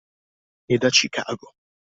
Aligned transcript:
E 0.73 0.75
da 0.81 0.89
Chicago. 0.97 1.47